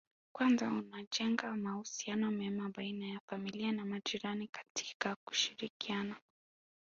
Kwanza 0.33 0.67
unajenga 0.67 1.55
mahusiano 1.55 2.31
mema 2.31 2.69
baina 2.69 3.07
ya 3.07 3.19
familia 3.29 3.71
na 3.71 3.85
majirani 3.85 4.47
katika 4.47 5.15
kushirikiana 5.27 6.15